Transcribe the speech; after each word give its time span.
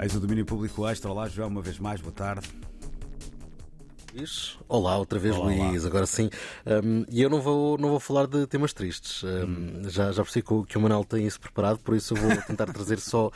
Eis 0.00 0.14
o 0.14 0.20
domínio 0.20 0.44
público 0.44 0.86
extra. 0.88 1.10
Olá, 1.10 1.28
João, 1.28 1.48
uma 1.48 1.62
vez 1.62 1.78
mais, 1.78 2.00
boa 2.00 2.12
tarde. 2.12 2.48
Olá, 4.68 4.98
outra 4.98 5.18
vez 5.18 5.34
Olá, 5.36 5.46
Luís, 5.46 5.82
olá. 5.82 5.88
agora 5.88 6.06
sim. 6.06 6.28
Um, 6.66 7.04
e 7.10 7.22
eu 7.22 7.30
não 7.30 7.40
vou, 7.40 7.78
não 7.78 7.88
vou 7.88 7.98
falar 8.00 8.26
de 8.26 8.46
temas 8.46 8.72
tristes. 8.72 9.22
Um, 9.22 9.28
Hum. 9.42 9.82
já, 9.88 10.12
já 10.12 10.22
percebi 10.22 10.44
que 10.46 10.52
o, 10.52 10.64
que 10.64 10.76
o 10.76 10.80
Manuel 10.80 11.04
tem 11.04 11.26
isso 11.26 11.40
preparado, 11.40 11.78
por 11.78 11.94
isso 11.96 12.12
eu 12.14 12.18
vou 12.18 12.30
tentar 12.46 12.66
trazer 12.66 12.98
só 13.00 13.30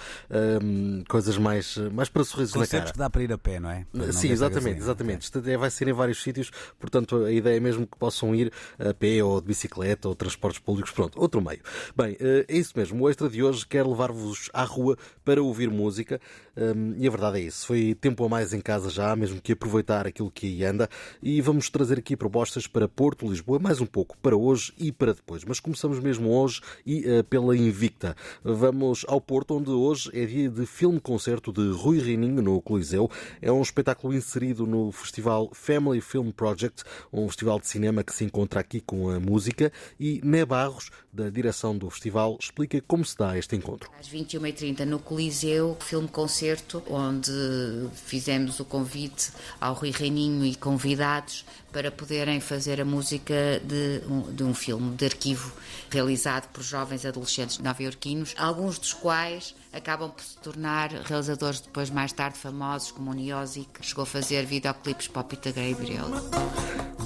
um, 0.62 1.02
coisas 1.08 1.38
mais, 1.38 1.76
mais 1.92 2.08
para 2.10 2.24
sorrisos 2.24 2.54
na 2.54 2.60
Concertos 2.60 2.90
cara. 2.90 2.92
que 2.92 2.98
dá 2.98 3.10
para 3.10 3.22
ir 3.22 3.32
a 3.32 3.38
pé, 3.38 3.58
não 3.58 3.70
é? 3.70 3.86
Não 3.92 4.12
Sim, 4.12 4.28
exatamente, 4.30 4.54
gasolina. 4.54 4.78
exatamente. 4.78 5.22
Isto 5.22 5.38
até 5.38 5.56
vai 5.56 5.70
ser 5.70 5.88
em 5.88 5.92
vários 5.92 6.22
sítios, 6.22 6.50
portanto 6.78 7.24
a 7.24 7.32
ideia 7.32 7.56
é 7.56 7.60
mesmo 7.60 7.86
que 7.86 7.96
possam 7.96 8.34
ir 8.34 8.52
a 8.78 8.92
pé 8.92 9.22
ou 9.24 9.40
de 9.40 9.46
bicicleta 9.46 10.08
ou 10.08 10.14
transportes 10.14 10.60
públicos, 10.60 10.90
pronto, 10.92 11.18
outro 11.20 11.40
meio. 11.40 11.60
Bem, 11.96 12.16
eh, 12.20 12.44
é 12.48 12.56
isso 12.56 12.72
mesmo. 12.76 13.02
O 13.02 13.08
extra 13.08 13.28
de 13.30 13.42
hoje 13.42 13.66
quer 13.66 13.86
levar-vos 13.86 14.50
à 14.52 14.62
rua 14.64 14.96
para 15.24 15.42
ouvir 15.42 15.70
música 15.70 16.20
hum, 16.56 16.94
e 16.98 17.06
a 17.06 17.10
verdade 17.10 17.38
é 17.38 17.42
isso. 17.42 17.66
Foi 17.66 17.94
tempo 17.98 18.24
a 18.24 18.28
mais 18.28 18.52
em 18.52 18.60
casa 18.60 18.90
já, 18.90 19.14
mesmo 19.16 19.40
que 19.40 19.52
aproveitar 19.52 20.06
aquilo 20.06 20.30
que 20.30 20.46
aí 20.46 20.65
anda 20.66 20.88
e 21.22 21.40
vamos 21.40 21.70
trazer 21.70 21.98
aqui 21.98 22.16
propostas 22.16 22.66
para 22.66 22.88
Porto, 22.88 23.28
Lisboa, 23.28 23.58
mais 23.58 23.80
um 23.80 23.86
pouco 23.86 24.16
para 24.18 24.36
hoje 24.36 24.72
e 24.78 24.90
para 24.90 25.14
depois. 25.14 25.44
Mas 25.44 25.60
começamos 25.60 25.98
mesmo 26.00 26.30
hoje 26.30 26.60
e 26.84 27.08
eh, 27.08 27.22
pela 27.22 27.56
Invicta. 27.56 28.16
Vamos 28.42 29.04
ao 29.08 29.20
Porto, 29.20 29.56
onde 29.56 29.70
hoje 29.70 30.10
é 30.12 30.26
dia 30.26 30.48
de 30.50 30.66
filme-concerto 30.66 31.52
de 31.52 31.70
Rui 31.70 31.98
Reininho 31.98 32.42
no 32.42 32.60
Coliseu. 32.60 33.10
É 33.40 33.50
um 33.52 33.62
espetáculo 33.62 34.14
inserido 34.14 34.66
no 34.66 34.90
festival 34.92 35.50
Family 35.52 36.00
Film 36.00 36.30
Project, 36.30 36.82
um 37.12 37.26
festival 37.28 37.60
de 37.60 37.68
cinema 37.68 38.02
que 38.02 38.12
se 38.12 38.24
encontra 38.24 38.60
aqui 38.60 38.80
com 38.80 39.10
a 39.10 39.20
música. 39.20 39.72
E 39.98 40.20
Né 40.24 40.44
Barros, 40.44 40.90
da 41.12 41.30
direção 41.30 41.76
do 41.76 41.88
festival, 41.88 42.36
explica 42.40 42.80
como 42.86 43.04
se 43.04 43.16
dá 43.16 43.38
este 43.38 43.54
encontro. 43.56 43.90
Às 43.98 44.08
21h30 44.08 44.80
no 44.80 44.98
Coliseu, 44.98 45.76
filme-concerto, 45.80 46.82
onde 46.88 47.30
fizemos 47.94 48.58
o 48.60 48.64
convite 48.64 49.30
ao 49.60 49.74
Rui 49.74 49.90
Reininho 49.90 50.44
e 50.44 50.54
convidados 50.56 51.44
para 51.72 51.90
poderem 51.90 52.40
fazer 52.40 52.80
a 52.80 52.84
música 52.84 53.60
de 53.62 54.02
um, 54.08 54.32
de 54.32 54.42
um 54.42 54.54
filme 54.54 54.96
de 54.96 55.04
arquivo 55.04 55.52
realizado 55.90 56.48
por 56.48 56.62
jovens 56.62 57.04
adolescentes 57.04 57.58
nova-iorquinos, 57.58 58.34
alguns 58.38 58.78
dos 58.78 58.92
quais 58.92 59.54
acabam 59.72 60.10
por 60.10 60.24
se 60.24 60.38
tornar 60.38 60.90
realizadores 60.90 61.60
depois 61.60 61.90
mais 61.90 62.12
tarde 62.12 62.38
famosos, 62.38 62.90
como 62.90 63.10
o 63.10 63.14
Niosi, 63.14 63.68
que 63.72 63.84
chegou 63.84 64.02
a 64.02 64.06
fazer 64.06 64.44
videoclipes 64.46 65.08
para 65.08 65.20
o 65.20 65.24
Peter 65.24 65.52
Gabriel. 65.52 66.06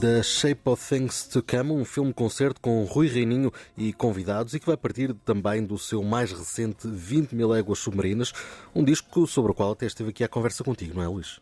The 0.01 0.23
Shape 0.23 0.63
of 0.65 0.89
Things 0.89 1.25
to 1.25 1.43
Come, 1.43 1.73
um 1.73 1.85
filme-concerto 1.85 2.59
com 2.61 2.85
Rui 2.85 3.07
Reininho 3.07 3.53
e 3.77 3.93
convidados 3.93 4.55
e 4.55 4.61
que 4.61 4.67
vai 4.67 4.77
partir 4.77 5.13
também 5.13 5.63
do 5.63 5.77
seu 5.77 6.03
mais 6.03 6.33
recente 6.33 6.89
20 6.89 7.35
mil 7.35 7.55
éguas 7.55 7.81
submarinas, 7.81 8.33
um 8.75 8.83
disco 8.83 9.27
sobre 9.27 9.53
o 9.53 9.55
qual 9.55 9.73
até 9.73 9.85
esteve 9.85 10.11
aqui 10.11 10.25
à 10.25 10.29
conversa 10.29 10.65
contigo, 10.65 10.95
não 10.95 11.03
é, 11.03 11.09
Luís? 11.09 11.39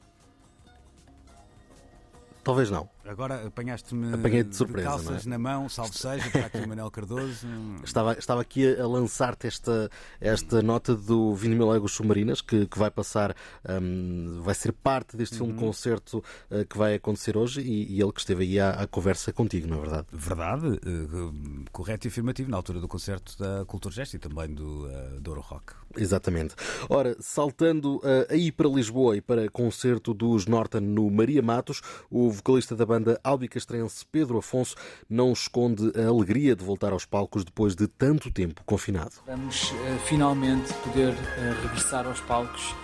Talvez 2.49 2.71
não. 2.71 2.89
Agora 3.09 3.47
apanhaste-me 3.47 4.12
Apanhei 4.12 4.45
de 4.45 4.55
surpresa, 4.55 4.89
calças 4.89 5.25
não 5.25 5.34
é? 5.34 5.39
na 5.39 5.39
mão, 5.39 5.69
salve 5.69 5.97
seja, 5.97 6.31
para 6.31 6.47
aqui 6.47 6.59
o 6.59 6.69
Manuel 6.69 6.91
Cardoso. 6.91 7.47
Estava, 7.83 8.12
estava 8.19 8.42
aqui 8.42 8.77
a, 8.78 8.87
lançar-te 8.87 9.47
esta, 9.47 9.91
esta 10.20 10.61
nota 10.61 10.95
do 10.95 11.34
20 11.34 11.55
mil 11.55 11.75
éguas 11.75 11.92
submarinas 11.92 12.42
que, 12.42 12.67
que 12.67 12.79
vai 12.79 12.91
passar, 12.91 13.34
hum, 13.81 14.41
vai 14.42 14.55
ser 14.55 14.73
parte 14.73 15.17
deste 15.17 15.36
filme-concerto 15.36 16.23
uh, 16.51 16.67
que 16.67 16.77
vai 16.77 16.95
acontecer 16.95 17.36
hoje 17.36 17.62
e, 17.62 17.95
e 17.95 18.03
ele 18.03 18.12
que 18.12 18.20
esteve 18.20 18.45
aí 18.45 18.61
à, 18.61 18.70
à 18.70 18.86
conversa 18.86 19.33
contigo, 19.33 19.67
não 19.67 19.79
é 19.79 19.81
verdade? 19.81 20.06
Verdade, 20.12 20.81
eh, 20.84 21.69
correto 21.73 22.06
e 22.06 22.09
afirmativo, 22.09 22.51
na 22.51 22.56
altura 22.56 22.81
do 22.81 22.89
concerto 22.89 23.39
da 23.39 23.64
Cultura 23.64 23.95
Gesto 23.95 24.17
e 24.17 24.19
também 24.19 24.53
do, 24.53 24.86
uh, 24.86 25.20
do 25.20 25.31
Euro 25.31 25.41
Rock. 25.41 25.73
Exatamente. 25.97 26.55
Ora, 26.89 27.17
saltando 27.20 27.97
uh, 27.97 28.27
aí 28.29 28.53
para 28.53 28.69
Lisboa 28.69 29.17
e 29.17 29.20
para 29.20 29.48
concerto 29.48 30.12
dos 30.12 30.47
Norton 30.47 30.81
no 30.81 31.11
Maria 31.11 31.42
Matos, 31.42 31.81
o 32.11 32.31
vocalista 32.31 32.77
da 32.77 32.84
banda 32.84 32.98
albicastrense 33.23 34.05
Pedro 34.11 34.39
Afonso 34.39 34.75
não 35.09 35.33
esconde 35.33 35.92
a 35.98 36.09
alegria 36.09 36.55
de 36.57 36.64
voltar 36.64 36.92
aos 36.92 37.05
palcos 37.05 37.45
depois 37.45 37.75
de 37.77 37.86
tanto 37.86 38.31
tempo 38.31 38.63
confinado. 38.64 39.13
Vamos 39.27 39.73
eh, 39.86 39.98
finalmente 40.07 40.73
poder 40.85 41.13
eh, 41.14 41.55
regressar 41.63 42.07
aos 42.07 42.20
palcos 42.20 42.75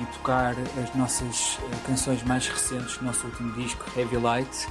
e 0.00 0.06
tocar 0.16 0.54
as 0.82 0.94
nossas 0.94 1.58
eh, 1.60 1.76
canções 1.86 2.22
mais 2.22 2.46
recentes 2.48 2.96
do 2.98 3.04
nosso 3.04 3.26
último 3.26 3.52
disco, 3.52 3.84
Heavy 3.96 4.16
Light, 4.16 4.66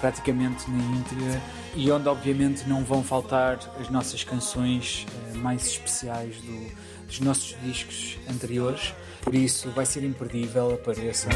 praticamente 0.00 0.70
na 0.70 0.78
íntegra, 0.96 1.42
e 1.74 1.90
onde 1.90 2.08
obviamente 2.08 2.66
não 2.68 2.82
vão 2.84 3.02
faltar 3.04 3.58
as 3.78 3.90
nossas 3.90 4.24
canções 4.24 5.06
mais 5.36 5.66
especiais 5.66 6.36
do- 6.40 6.90
dos 7.06 7.20
nossos 7.20 7.56
discos 7.62 8.16
anteriores. 8.30 8.94
Por 9.20 9.34
isso 9.34 9.68
vai 9.72 9.84
ser 9.84 10.04
imperdível, 10.04 10.72
apareçam. 10.74 11.30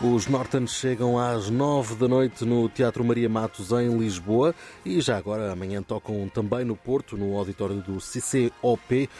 Os 0.00 0.28
Norton 0.28 0.64
chegam 0.64 1.18
às 1.18 1.50
nove 1.50 1.96
da 1.96 2.06
noite 2.06 2.44
no 2.44 2.68
Teatro 2.68 3.02
Maria 3.02 3.28
Matos, 3.28 3.72
em 3.72 3.98
Lisboa, 3.98 4.54
e 4.86 5.00
já 5.00 5.16
agora 5.16 5.50
amanhã 5.50 5.82
tocam 5.82 6.28
também 6.32 6.64
no 6.64 6.76
Porto, 6.76 7.16
no 7.16 7.36
auditório 7.36 7.82
do 7.82 7.98
CCOP. 7.98 9.10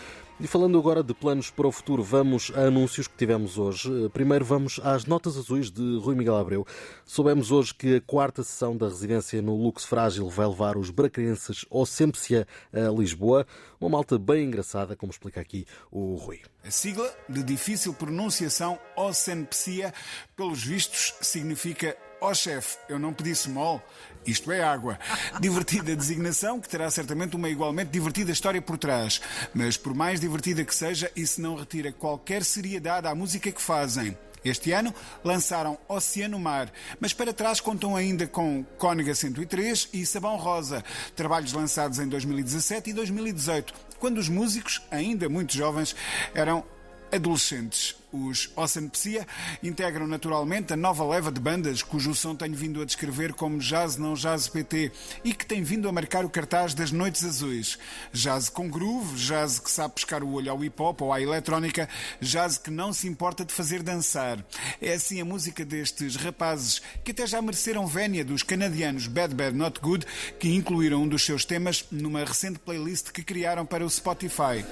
E 0.40 0.46
falando 0.46 0.78
agora 0.78 1.02
de 1.02 1.12
planos 1.12 1.50
para 1.50 1.66
o 1.66 1.72
futuro, 1.72 2.00
vamos 2.00 2.52
a 2.54 2.60
anúncios 2.60 3.08
que 3.08 3.16
tivemos 3.16 3.58
hoje. 3.58 3.90
Primeiro 4.10 4.44
vamos 4.44 4.78
às 4.84 5.04
notas 5.04 5.36
azuis 5.36 5.68
de 5.68 5.98
Rui 5.98 6.14
Miguel 6.14 6.36
Abreu. 6.36 6.64
Soubemos 7.04 7.50
hoje 7.50 7.74
que 7.74 7.96
a 7.96 8.00
quarta 8.00 8.44
sessão 8.44 8.76
da 8.76 8.86
residência 8.86 9.42
no 9.42 9.56
Lux 9.56 9.84
Frágil 9.84 10.28
vai 10.28 10.46
levar 10.46 10.76
os 10.76 10.90
bracarenses 10.90 11.64
ao 11.68 11.82
a 11.82 12.88
Lisboa. 12.96 13.44
Uma 13.80 13.90
malta 13.90 14.16
bem 14.16 14.44
engraçada, 14.44 14.94
como 14.94 15.10
explica 15.10 15.40
aqui 15.40 15.66
o 15.90 16.14
Rui. 16.14 16.40
A 16.64 16.70
sigla, 16.70 17.12
de 17.28 17.42
difícil 17.42 17.92
pronunciação, 17.92 18.78
Ocenpsia, 18.96 19.92
pelos 20.36 20.62
vistos, 20.62 21.14
significa 21.20 21.96
Ó 22.20 22.34
chefe, 22.34 22.78
eu 22.88 22.98
não 22.98 23.12
pedi 23.12 23.34
small, 23.34 23.80
isto 24.26 24.50
é 24.50 24.62
água. 24.62 24.98
Divertida 25.40 25.94
designação 25.94 26.60
que 26.60 26.68
terá 26.68 26.90
certamente 26.90 27.36
uma 27.36 27.48
igualmente 27.48 27.90
divertida 27.90 28.32
história 28.32 28.60
por 28.60 28.76
trás. 28.76 29.20
Mas 29.54 29.76
por 29.76 29.94
mais 29.94 30.20
divertida 30.20 30.64
que 30.64 30.74
seja, 30.74 31.10
isso 31.14 31.40
não 31.40 31.54
retira 31.54 31.92
qualquer 31.92 32.44
seriedade 32.44 33.06
à 33.06 33.14
música 33.14 33.52
que 33.52 33.62
fazem. 33.62 34.16
Este 34.44 34.72
ano 34.72 34.94
lançaram 35.22 35.78
Oceano 35.88 36.38
Mar, 36.38 36.72
mas 37.00 37.12
para 37.12 37.32
trás 37.32 37.60
contam 37.60 37.96
ainda 37.96 38.26
com 38.26 38.64
Cóniga 38.78 39.14
103 39.14 39.90
e 39.92 40.06
Sabão 40.06 40.36
Rosa, 40.36 40.84
trabalhos 41.16 41.52
lançados 41.52 41.98
em 41.98 42.08
2017 42.08 42.90
e 42.90 42.92
2018, 42.92 43.74
quando 43.98 44.18
os 44.18 44.28
músicos, 44.28 44.80
ainda 44.90 45.28
muito 45.28 45.54
jovens, 45.54 45.94
eram 46.34 46.64
adolescentes. 47.12 47.96
Os 48.10 48.50
Ocenpsia 48.56 49.26
integram 49.62 50.06
naturalmente 50.06 50.72
a 50.72 50.76
nova 50.76 51.04
leva 51.04 51.30
de 51.30 51.38
bandas 51.38 51.82
cujo 51.82 52.14
som 52.14 52.34
tenho 52.34 52.54
vindo 52.54 52.80
a 52.80 52.84
descrever 52.86 53.34
como 53.34 53.58
jazz 53.58 53.98
não 53.98 54.14
jazz 54.14 54.48
PT 54.48 54.90
e 55.22 55.34
que 55.34 55.44
tem 55.44 55.62
vindo 55.62 55.86
a 55.86 55.92
marcar 55.92 56.24
o 56.24 56.30
cartaz 56.30 56.72
das 56.72 56.90
Noites 56.90 57.22
Azuis. 57.22 57.78
Jazz 58.10 58.48
com 58.48 58.66
groove, 58.70 59.14
jazz 59.14 59.58
que 59.58 59.70
sabe 59.70 59.94
pescar 59.94 60.22
o 60.22 60.32
olho 60.32 60.50
ao 60.50 60.64
hip 60.64 60.80
hop 60.80 61.02
ou 61.02 61.12
à 61.12 61.20
eletrónica, 61.20 61.86
jazz 62.18 62.56
que 62.56 62.70
não 62.70 62.94
se 62.94 63.06
importa 63.06 63.44
de 63.44 63.52
fazer 63.52 63.82
dançar. 63.82 64.42
É 64.80 64.94
assim 64.94 65.20
a 65.20 65.24
música 65.24 65.62
destes 65.62 66.16
rapazes 66.16 66.80
que 67.04 67.10
até 67.10 67.26
já 67.26 67.42
mereceram 67.42 67.86
vénia 67.86 68.24
dos 68.24 68.42
canadianos 68.42 69.06
Bad 69.06 69.34
Bad 69.34 69.54
Not 69.54 69.80
Good 69.80 70.06
que 70.40 70.48
incluíram 70.48 71.02
um 71.02 71.08
dos 71.08 71.22
seus 71.22 71.44
temas 71.44 71.84
numa 71.90 72.24
recente 72.24 72.58
playlist 72.58 73.10
que 73.10 73.22
criaram 73.22 73.66
para 73.66 73.84
o 73.84 73.90
Spotify. 73.90 74.64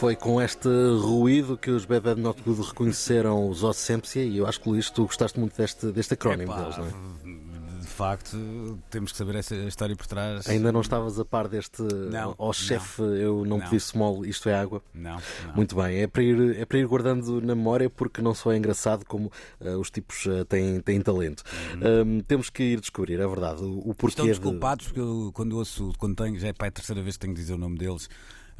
Foi 0.00 0.16
com 0.16 0.40
este 0.40 0.66
ruído 0.98 1.58
que 1.58 1.70
os 1.70 1.84
Bad 1.84 2.00
Bad 2.00 2.18
Not 2.22 2.40
Good 2.40 2.68
reconheceram 2.68 3.46
os 3.50 3.62
Ossempsia 3.62 4.24
e 4.24 4.38
eu 4.38 4.46
acho 4.46 4.58
que 4.58 4.70
Luís, 4.70 4.88
tu 4.88 5.02
gostaste 5.02 5.38
muito 5.38 5.54
deste, 5.54 5.92
deste 5.92 6.14
acrónimo 6.14 6.50
Epá, 6.50 6.62
deles, 6.62 6.78
não 6.78 6.86
é? 6.86 7.80
De 7.80 7.86
facto, 7.86 8.78
temos 8.88 9.12
que 9.12 9.18
saber 9.18 9.34
essa 9.34 9.54
história 9.54 9.94
por 9.94 10.06
trás. 10.06 10.48
Ainda 10.48 10.72
não 10.72 10.80
estavas 10.80 11.20
a 11.20 11.24
par 11.26 11.48
deste 11.48 11.82
Não, 11.82 12.34
ó 12.38 12.50
chefe, 12.50 13.02
eu 13.02 13.44
não, 13.44 13.58
Não. 13.58 13.60
pedi 13.60 13.78
small, 13.78 14.24
isto 14.24 14.48
é 14.48 14.54
água. 14.54 14.82
Não, 14.94 15.20
não. 15.46 15.54
Muito 15.54 15.76
bem, 15.76 16.00
é 16.00 16.06
para, 16.06 16.22
ir, 16.22 16.56
é 16.58 16.64
para 16.64 16.78
ir 16.78 16.86
guardando 16.86 17.38
na 17.42 17.54
memória 17.54 17.90
porque 17.90 18.22
não 18.22 18.32
só 18.32 18.52
é 18.52 18.56
engraçado 18.56 19.04
como 19.04 19.30
eh, 19.60 19.76
os 19.76 19.90
tipos 19.90 20.26
eh, 20.26 20.44
têm, 20.44 20.80
têm 20.80 20.98
talento. 21.02 21.42
Hum, 21.76 22.20
temos 22.26 22.48
que 22.48 22.62
ir 22.62 22.80
descobrir, 22.80 23.20
é 23.20 23.26
verdade, 23.26 23.62
o, 23.62 23.66
o 23.66 23.78
Estão 23.78 23.94
porquê 23.96 24.22
de... 24.22 24.28
desculpados 24.28 24.86
porque 24.86 25.00
eu, 25.00 25.30
quando 25.34 25.58
ouço, 25.58 25.92
quando 25.98 26.16
tenho, 26.16 26.38
já 26.38 26.48
é 26.48 26.52
para 26.54 26.68
a 26.68 26.70
terceira 26.70 27.02
vez 27.02 27.16
que 27.18 27.20
tenho 27.20 27.34
de 27.34 27.40
dizer 27.42 27.52
o 27.52 27.58
nome 27.58 27.76
deles 27.76 28.08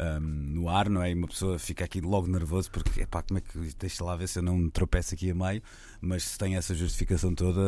ahm, 0.01 0.55
no 0.55 0.69
ar, 0.69 0.89
não 0.89 1.03
é? 1.03 1.11
E 1.11 1.15
uma 1.15 1.29
pessoa 1.29 1.59
fica 1.59 1.85
aqui 1.85 2.01
logo 2.01 2.27
nervoso 2.27 2.71
porque, 2.71 3.03
epá, 3.03 3.23
como 3.23 3.39
é 3.39 3.41
que 3.41 3.59
deixa 3.79 4.03
lá 4.05 4.17
ver 4.17 4.29
se 4.29 4.39
eu 4.39 4.43
não 4.43 4.69
tropeço 4.71 5.15
aqui 5.15 5.31
a 5.31 5.35
meio. 5.35 5.63
Mas 6.01 6.23
se 6.23 6.39
tem 6.39 6.57
essa 6.57 6.75
justificação 6.75 7.35
toda, 7.35 7.61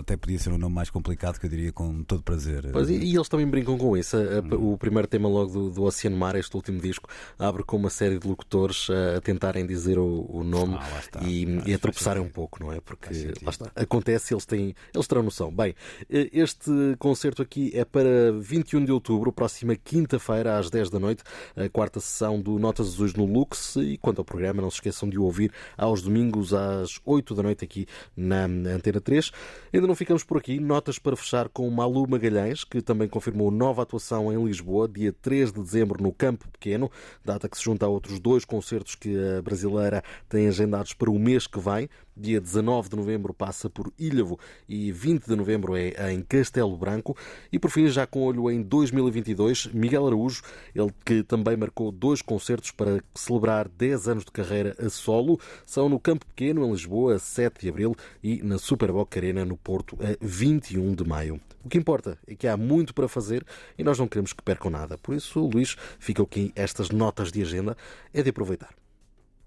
até 0.00 0.16
podia 0.16 0.38
ser 0.38 0.50
um 0.50 0.58
nome 0.58 0.74
mais 0.74 0.90
complicado 0.90 1.38
que 1.38 1.46
eu 1.46 1.50
diria 1.50 1.72
com 1.72 2.02
todo 2.02 2.22
prazer. 2.22 2.68
Pois, 2.72 2.90
e, 2.90 2.94
e 2.94 3.14
eles 3.14 3.28
também 3.28 3.46
brincam 3.46 3.78
com 3.78 3.96
isso. 3.96 4.16
O 4.58 4.76
primeiro 4.76 5.06
tema 5.06 5.28
logo 5.28 5.52
do, 5.52 5.70
do 5.70 5.82
Oceano 5.84 6.16
Mar, 6.16 6.34
este 6.34 6.54
último 6.56 6.80
disco, 6.80 7.08
abre 7.38 7.62
com 7.62 7.76
uma 7.76 7.90
série 7.90 8.18
de 8.18 8.26
locutores 8.26 8.88
a, 8.90 9.18
a 9.18 9.20
tentarem 9.20 9.64
dizer 9.64 9.98
o, 10.00 10.26
o 10.28 10.42
nome 10.42 10.74
Ah, 10.80 10.98
está. 10.98 11.20
e, 11.22 11.44
e 11.64 11.72
a 11.74 11.78
tropeçarem 11.78 12.20
um 12.22 12.28
pouco, 12.28 12.60
não 12.60 12.72
é? 12.72 12.80
Porque 12.80 13.32
acontece, 13.76 14.34
eles, 14.34 14.44
têm, 14.44 14.74
eles 14.92 15.06
terão 15.06 15.22
noção. 15.22 15.52
Bem, 15.52 15.74
este 16.10 16.70
concerto 16.98 17.40
aqui 17.40 17.70
é 17.72 17.84
para 17.84 18.32
21 18.32 18.84
de 18.84 18.90
outubro, 18.90 19.32
próxima 19.32 19.76
quinta-feira, 19.76 20.58
às 20.58 20.70
10 20.70 20.90
da 20.90 20.98
noite, 20.98 21.22
a 21.56 21.68
quarta 21.68 22.00
sessão 22.00 22.40
do 22.40 22.58
Notas 22.58 22.88
Azuis 22.88 23.14
no 23.14 23.24
Lux. 23.24 23.76
E 23.76 23.96
quanto 23.98 24.18
ao 24.18 24.24
programa, 24.24 24.62
não 24.62 24.70
se 24.70 24.76
esqueçam 24.76 25.08
de 25.08 25.18
o 25.18 25.24
ouvir 25.24 25.52
aos 25.76 26.02
domingos 26.02 26.52
às 26.52 27.00
8 27.04 27.34
da 27.34 27.42
noite 27.42 27.64
aqui 27.64 27.86
na 28.16 28.44
Antena 28.44 29.00
3. 29.00 29.30
Ainda 29.72 29.86
não 29.86 29.94
ficamos 29.94 30.24
por 30.24 30.38
aqui. 30.38 30.58
Notas 30.60 30.98
para 30.98 31.16
fechar 31.16 31.48
com 31.48 31.68
Malu 31.70 32.06
Magalhães, 32.08 32.64
que 32.64 32.80
também 32.80 33.08
confirmou 33.08 33.50
nova 33.50 33.82
atuação 33.82 34.32
em 34.32 34.44
Lisboa, 34.44 34.88
dia 34.88 35.12
3 35.12 35.52
de 35.52 35.62
dezembro 35.62 36.02
no 36.02 36.12
Campo 36.12 36.48
Pequeno, 36.50 36.90
data 37.24 37.48
que 37.48 37.56
se 37.56 37.64
junta 37.64 37.86
a 37.86 37.88
outros 37.88 38.18
dois 38.18 38.44
concertos 38.44 38.94
que 38.94 39.16
a 39.16 39.42
brasileira 39.42 40.02
tem 40.28 40.48
agendados 40.48 40.92
para 40.92 41.10
o 41.10 41.18
mês 41.18 41.46
que 41.46 41.58
vem. 41.58 41.88
Dia 42.16 42.40
19 42.40 42.88
de 42.90 42.96
novembro 42.96 43.34
passa 43.34 43.68
por 43.68 43.92
Ilhavo 43.98 44.38
e 44.68 44.92
20 44.92 45.26
de 45.26 45.34
novembro 45.34 45.76
é 45.76 46.12
em 46.12 46.22
Castelo 46.22 46.76
Branco. 46.76 47.16
E 47.52 47.58
por 47.58 47.70
fim, 47.70 47.88
já 47.88 48.06
com 48.06 48.22
olho 48.22 48.50
em 48.50 48.62
2022, 48.62 49.66
Miguel 49.74 50.06
Araújo, 50.06 50.42
ele 50.74 50.92
que 51.04 51.24
também 51.24 51.56
marcou 51.56 51.90
dois 51.90 52.22
concertos 52.22 52.70
para 52.70 53.02
celebrar 53.14 53.68
10 53.68 54.08
anos 54.08 54.24
de 54.24 54.30
carreira 54.30 54.76
a 54.78 54.88
solo, 54.88 55.40
são 55.66 55.88
no 55.88 55.98
Campo 55.98 56.24
Pequeno, 56.26 56.64
em 56.64 56.70
Lisboa, 56.70 57.16
a 57.16 57.18
7 57.18 57.62
de 57.62 57.68
abril 57.68 57.96
e 58.22 58.42
na 58.42 58.58
Superboc 58.58 59.16
Arena, 59.16 59.44
no 59.44 59.56
Porto, 59.56 59.98
a 60.00 60.16
21 60.20 60.94
de 60.94 61.04
maio. 61.04 61.40
O 61.64 61.68
que 61.68 61.78
importa 61.78 62.18
é 62.26 62.34
que 62.34 62.46
há 62.46 62.56
muito 62.56 62.94
para 62.94 63.08
fazer 63.08 63.44
e 63.76 63.82
nós 63.82 63.98
não 63.98 64.06
queremos 64.06 64.32
que 64.32 64.42
percam 64.42 64.70
nada. 64.70 64.96
Por 64.98 65.14
isso, 65.14 65.40
Luís, 65.40 65.76
fica 65.98 66.22
aqui 66.22 66.52
estas 66.54 66.90
notas 66.90 67.32
de 67.32 67.42
agenda, 67.42 67.76
é 68.12 68.22
de 68.22 68.30
aproveitar. 68.30 68.83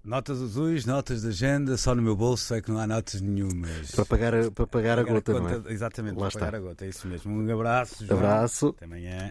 Notas 0.04 0.40
azuis, 0.40 0.86
notas 0.86 1.22
de 1.22 1.28
agenda, 1.28 1.76
só 1.76 1.94
no 1.94 2.00
meu 2.00 2.16
bolso 2.16 2.54
é 2.54 2.62
que 2.62 2.70
não 2.70 2.78
há 2.78 2.86
notas 2.86 3.20
nenhumas. 3.20 3.90
Para 3.90 4.06
pagar, 4.06 4.50
para 4.52 4.66
pagar, 4.66 4.98
a 4.98 5.02
gota, 5.02 5.32
a 5.36 5.40
não 5.40 5.48
é? 5.50 5.72
Exatamente, 5.72 6.14
Lá 6.18 6.30
para 6.30 6.40
pagar 6.40 6.46
está. 6.46 6.56
a 6.56 6.60
gota, 6.60 6.84
é 6.86 6.88
isso 6.88 7.06
mesmo. 7.06 7.32
Um 7.32 7.52
abraço, 7.54 8.06
João. 8.06 8.18
Abraço. 8.18 8.68
Até 8.68 8.84
amanhã. 8.86 9.30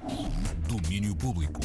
Domínio 0.67 1.15
Público. 1.15 1.59